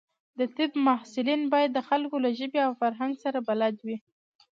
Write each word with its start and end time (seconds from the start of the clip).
د 0.39 0.39
طب 0.57 0.71
محصلین 0.87 1.41
باید 1.53 1.71
د 1.73 1.79
خلکو 1.89 2.15
له 2.25 2.29
ژبې 2.39 2.59
او 2.67 2.71
فرهنګ 2.81 3.13
سره 3.23 3.39
بلد 3.49 3.75
وي. 3.85 3.97